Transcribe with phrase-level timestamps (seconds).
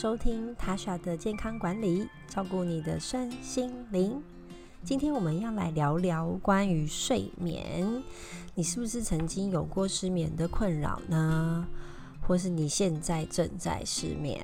[0.00, 4.22] 收听塔莎的健康管理，照顾你的身心灵。
[4.84, 8.00] 今天我们要来聊聊关于睡眠，
[8.54, 11.66] 你是不是曾经有过失眠的困扰呢？
[12.20, 14.40] 或是你现在正在失眠？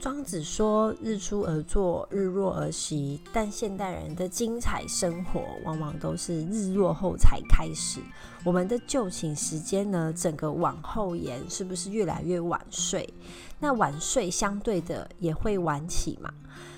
[0.00, 8.00] 庄子说：“日出而作，日落而息。”但现代人的精彩生活往往都是日落后才开始。
[8.44, 13.12] 我们的就寝时间呢，整个往后延，是不是越来越晚睡？
[13.58, 16.32] 那晚睡相对的也会晚起嘛？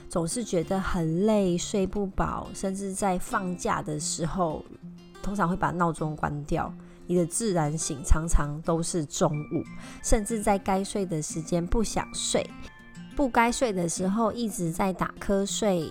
[0.08, 4.64] 总是觉得很累，睡不饱，甚至在放假的时候，
[5.22, 6.72] 通常会把闹钟关掉。
[7.06, 9.64] 你的自然醒常常都是中午，
[10.02, 12.46] 甚至在该睡的时间不想睡。
[13.18, 15.90] 不该睡的时候一直在打瞌睡。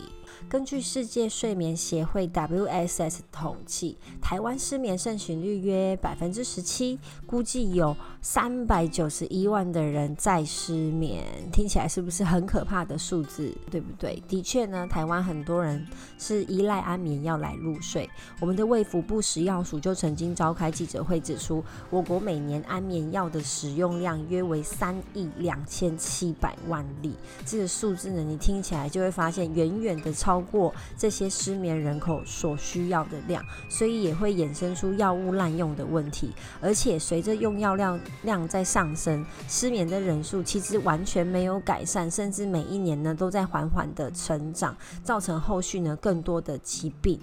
[0.50, 11.26] 根据世界睡眠协会 WSS 统计，台湾失眠盛行率约百分之十七，估计有三百九十一万的人在失眠。
[11.52, 13.54] 听起来是不是很可怕的数字？
[13.70, 14.24] 对不对？
[14.26, 15.86] 的确呢，台湾很多人
[16.18, 18.10] 是依赖安眠药来入睡。
[18.40, 27.14] 我们的卫福部食药署就曾经召开记者会指出，我国每年安眠药的使用量约为三亿两千七百万例。
[27.46, 30.27] 这个数字呢，你听起来就会发现远远的超。
[30.28, 36.34] 超过这些失眠人口所需要的量，所以也会衍生出药物滥用的问题。
[36.60, 47.18] 而且随着用药量量在上升，失眠的人数其实完全没有改善，甚至每一年呢都在缓缓的成长，造成后续呢更多的疾病。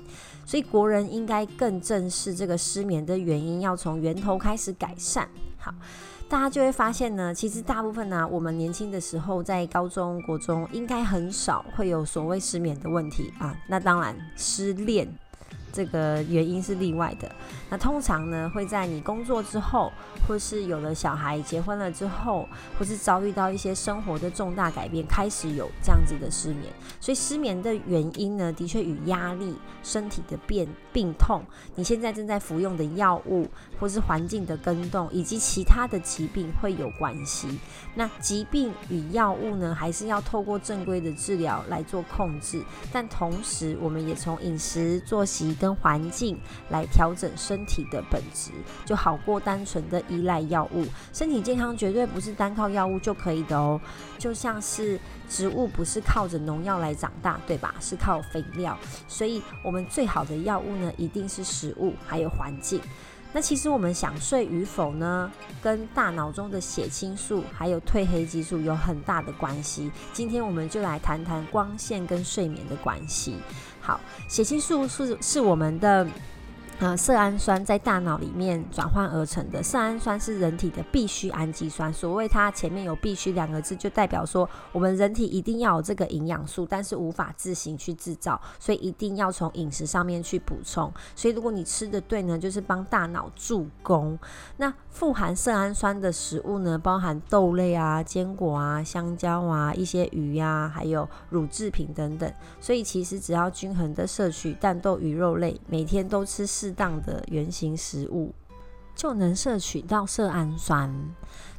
[0.46, 5.28] 所以国人应该更正视这个失眠的原因，要从源头开始改善。
[5.58, 5.74] 好。
[6.34, 13.56] 大家就会发现呢，其实大部分呢、我们年轻的时候在高中、国中应该很少会有所谓失眠的问题啊。
[13.68, 15.06] 那当然，失恋。
[15.74, 17.28] 这个原因是例外的。
[17.68, 19.90] 那通常呢，会在你工作之后，
[20.28, 26.72] 或是有了小孩、结婚了之后，或是遭遇到一些生活的重大改变，开始有这样子的失眠。
[27.00, 31.42] 所以失眠的原因呢，的确与压力、身体的变病痛，
[31.74, 33.48] 你现在正在服用的药物，
[33.80, 37.58] 或是环境的更动，以及其他的疾病会有关系。
[37.96, 42.62] 那疾病与药物呢，还是要透过正规的治疗来做控制。
[42.92, 46.38] 但同时，我们也从饮食、作息跟环境
[46.68, 48.50] 来调整身体的本质，
[48.84, 50.84] 就好过单纯的依赖药物。
[51.10, 53.80] 身体健康绝对不是单靠药物就可以的哦。
[54.18, 57.74] 就像是植物不是靠着农药来长大，对吧？
[57.80, 58.78] 是靠肥料。
[59.08, 62.78] 所以，我们最好的药物呢，一定是食物还有环境。
[63.36, 65.28] 那其实我们想睡与否呢，
[65.60, 69.90] 跟大脑中的血清素还有褪黑激素有很大的关系。
[70.12, 73.34] 今天我们就来谈谈光线跟睡眠的关系。
[73.84, 76.06] 好，血清素是是我们的。
[76.80, 79.62] 呃，色氨酸在大脑里面转换而成的。
[79.62, 81.90] 色氨酸是人体的必需氨基酸。
[81.92, 90.92] 所谓它前面有“必需”两个字，就代表说我们人体一定要有这个营养素，但是无法自行去制造，所以一定要从饮食上面去补充。
[91.14, 94.18] 所以如果你吃的对呢，就是帮大脑助攻。
[94.56, 102.30] 那富含色氨酸的食物呢，包含豆类啊、坚果啊、香蕉啊、一些鱼呀、还有乳制品等等。
[102.60, 108.34] 所以其实只要均衡的摄取蛋、豆、鱼肉类，每天都吃适当的原型食物，
[108.94, 110.92] 就能摄取到色氨酸。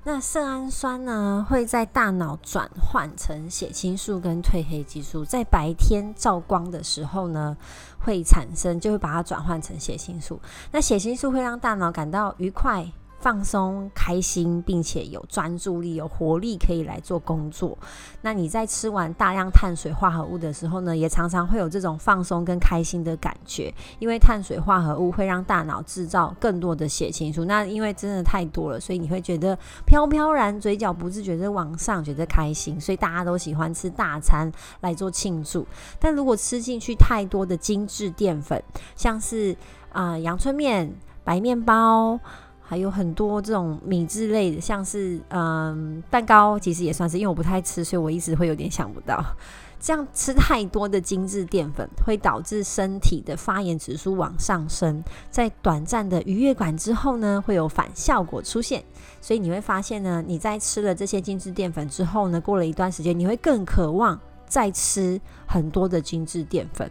[0.04, 7.58] 那色氨酸呢，会在大脑转换成血清素跟褪黑激素，在白天照光的时候呢，
[7.98, 10.40] 会产生，就会把它转换成血清素。
[10.72, 12.86] 那血清素会让大脑感到愉快。
[13.26, 17.76] 放松、开心，并且有专注力、有活力，可以来做工作。
[18.22, 27.46] 那你在吃完大量碳水化合物的时候呢，也常常会有这种放松跟开心的感觉，因为碳水化合物会让大脑制造更多的血清素。
[27.46, 32.80] 那因为真的太多了，所以你会觉得飘飘然，嘴角不自觉的往上，觉得开心。
[32.80, 35.66] 所以大家都喜欢吃大餐来做庆祝。
[36.00, 38.62] 但如果吃进去太多的精致淀粉，
[38.96, 39.58] 像是
[39.92, 40.94] 啊、阳春面、
[41.24, 42.20] 白面包。
[42.68, 49.24] 还有很多这种米制类的，像是嗯蛋糕，其实也算是，因为我不太吃，所以我一直会有点想不到。
[49.80, 58.84] 这样吃太多的精致淀粉，会导致身体的发炎指数往上升，在短暂的愉悦感之后呢，会有反效果出现。
[59.22, 66.90] 所以你会发现呢，你在吃了这些精致淀粉之后呢，过了一段时间，你会更渴望再吃很多的精致淀粉。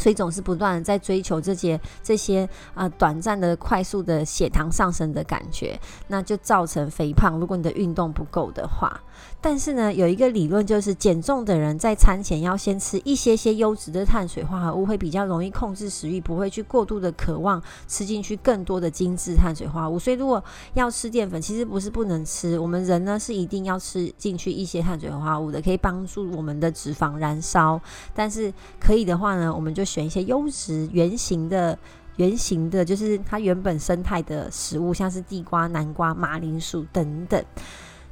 [0.00, 7.38] 所以总是不断的在追求这些这些啊、短暂的快速的血糖上升的感觉，那就造成肥胖。
[7.38, 9.00] 如果你的运动不够的话，
[9.40, 19.98] 但是呢，有一个理论就是减重的人在餐前要先吃一些些优质的碳水化合物，会比较容易控制食欲，不会去过度的渴望吃进去更多的精致碳水化合物。
[19.98, 20.42] 所以如果
[20.74, 27.80] 要吃淀粉，其实不是不能吃，我们人呢是一定要吃进去一些碳水化合物的，可以帮助我们的脂肪燃烧。
[28.14, 31.76] 但是可以的话呢，我们就选一些优质、原型的、
[32.16, 37.44] 原型的，就是它原本生态的食物，像是地瓜、南瓜、马铃薯等等。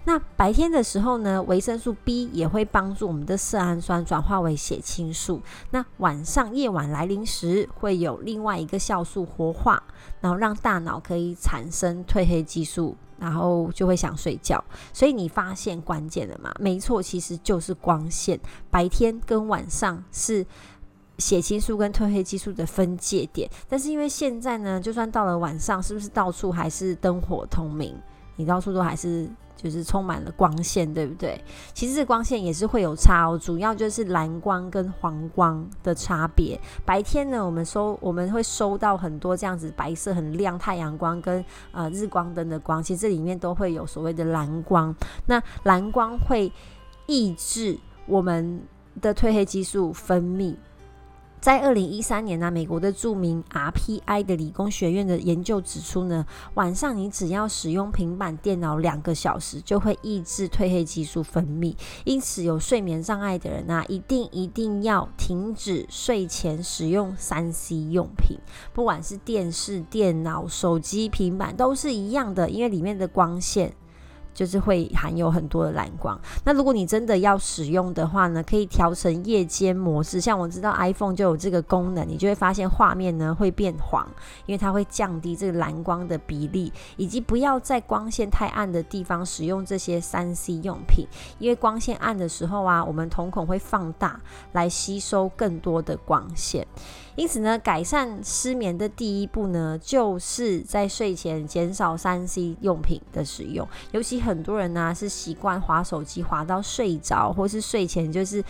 [0.04, 5.42] 那白天的时候呢，维生素 B 也会帮助我们的色氨酸转化为血清素。
[5.70, 9.82] 那晚上夜晚来临时，会有另外一个酵素活化，
[10.22, 14.64] 然后让大脑可以产生褪黑激素，然后就会想睡觉。
[14.94, 16.50] 所以你发现关键了吗？
[16.58, 18.40] 没错，其实就是光线。
[18.70, 20.46] 白天跟晚上是
[21.18, 23.48] 血清素跟褪黑激素的分界点。
[23.68, 27.94] 但是因为现在呢，就算到了晚上，是不是到处还是灯火通明？
[28.36, 29.28] 你到处都还是。
[29.60, 31.36] 就是充满了光线，对不对？
[31.74, 36.56] 其实光线也是会有差哦，主要就是蓝光跟黄光的差别。
[36.84, 44.94] 白天呢，我们收我们会收到很多这样子白色很亮太阳光跟呃日光灯的光，其实这里面都会有所谓的蓝光。
[45.26, 46.52] 那蓝光会
[47.06, 47.76] 抑制
[48.06, 48.62] 我们
[49.00, 50.54] 的褪黑激素分泌。
[51.40, 61.76] 在二零一三年呢、美国的著名 RPI 的理工学院的研究指出呢，晚上你只要使用平板电脑两个小时，就会抑制褪黑激素分泌。
[62.04, 68.36] 因此，有睡眠障碍的人呢、啊，一定一定要停止睡前使用三 C 用品，
[68.72, 73.72] 不管是电视、电脑、手机、平板，都是一样的，因为里面的光线。
[74.38, 76.16] 就是会含有很多的蓝光。
[76.44, 80.20] 那如果你真的要使用的话呢，可以调成夜间模式。
[80.20, 84.06] 像我知道 iPhone 就有这个功能，你就会发现画面呢会变黄，
[84.46, 91.04] 因为它会降低这个蓝光的比例，以及不要在光线太暗的地方使用这些三 C 用品，
[91.40, 94.20] 因为光线暗的时候啊，我们瞳孔会放大
[94.52, 96.64] 来吸收更多的光线。
[97.18, 103.66] 因此呢，改善失眠的第一步呢，就是在睡前减少三 C 用品的使用。
[103.90, 108.44] 尤其很多人呢、是习惯划手机划到睡着，或是睡前就是，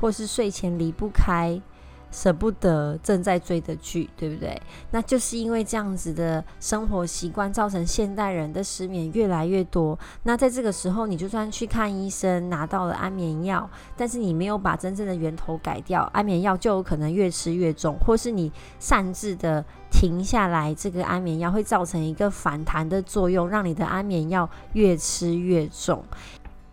[0.00, 1.62] 或是睡前离不开。
[2.10, 4.60] 舍不得正在追的剧，对不对？
[4.90, 9.98] 那就是因为这样子的生活习惯，造成现代人的失眠越来越多。
[10.22, 26.02] 那在这个时候，你就算去看医生，拿到了安眠药，但是你没有把真正的源头改掉，安眠药就有可能越吃越重，或是你擅自的停下来，这个安眠药会造成一个反弹的作用，让你的安眠药越吃越重。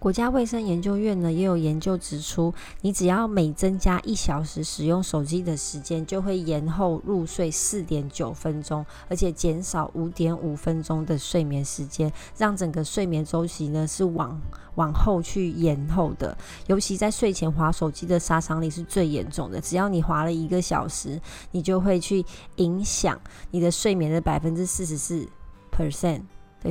[0.05, 14.39] 国家卫生研究院呢，也有研究指出，你只要每增加一小时使用手机的时间，就会延后入睡四点九分钟，而且减少五点五分钟的睡眠时间，让整个睡眠周期呢是往
[14.75, 16.37] 往后去延后的。
[16.67, 21.19] 尤其在睡前划手机的杀伤力是最严重的，只要你划了一个小时，
[21.49, 22.23] 你就会去
[22.57, 23.19] 影响
[23.49, 25.27] 你的睡眠的百分之四十四
[25.75, 26.21] percent。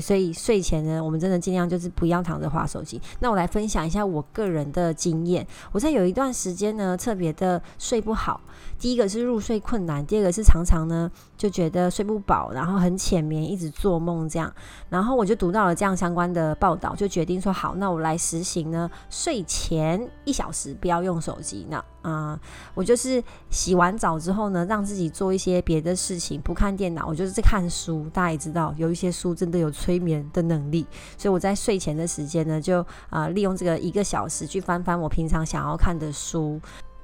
[0.01, 3.01] 所以睡前呢，我们真的尽量就是不要躺着划手机。
[3.21, 5.47] 那我来分享一下我个人的经验。
[5.73, 8.41] 我在有一段时间呢，特别的睡不好。
[8.79, 14.53] 第一个是入睡困难，第二个是常常呢就觉得睡不饱，然后很浅眠，一直做梦这样。
[14.89, 21.67] 然后我就读到了这样相关的报道，就决定说好，那我来实行呢，睡前一小时不要用手机。
[21.71, 22.39] 那啊、
[22.75, 28.07] 我就是洗完澡之后呢，让自己做一些别的事情，不看电脑，我就是在看书。
[28.13, 30.87] 大家也知道，有一些书真的有催眠的能力，
[31.19, 36.59] 所以我在睡前的时间呢，就啊、利用这个一个小时去翻翻我平常想要看的书。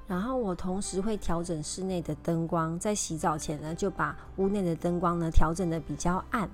[0.06, 6.48] 然后我同时会调整室内的灯光，在洗澡前呢，就把屋内的灯光呢调整的比较暗。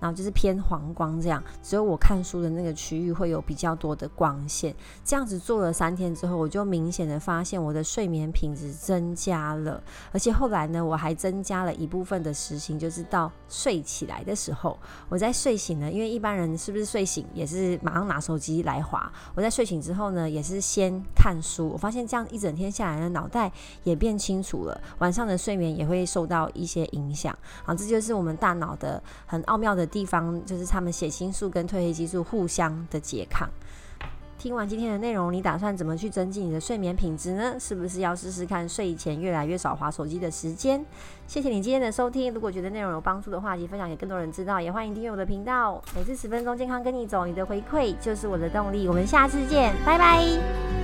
[0.00, 4.74] 然后就是偏黄光这样，只有我看书的那个区域会有比较多的光线。
[5.04, 9.82] 这样子做了三天之后，我就明显的发现我的睡眠品质增加了。
[10.12, 19.10] 而且后来呢，我还增加了一部分的时型，就是到睡起来的时候，我在睡醒呢，因为一般人是不是睡醒也是马上拿手机来滑？
[19.34, 21.68] 我在睡醒之后呢，也是先看书。
[21.68, 23.50] 我发现这样一整天下来呢，脑袋
[23.82, 27.36] 也变清楚了，晚上的睡眠也会受到一些影响。
[27.64, 33.46] 好，这就是我们大脑的很奥妙的地方，就是他们血清素跟褪黑激素互相的拮抗。
[34.38, 37.56] 听完今天的内容，你打算怎么去增进你的睡眠品质呢？
[37.58, 40.80] 是不是要试试看睡前越来越少划手机的时间？
[41.26, 42.32] 谢谢你今天的收听。
[42.32, 44.60] 如果觉得内容有帮助的话，请分享给更多人知道。
[44.60, 45.82] 也欢迎订阅我的频道。
[45.96, 48.86] 每次十分钟健康跟你走，你的回馈就是我的动力。
[48.86, 50.77] 我们下次见，拜拜。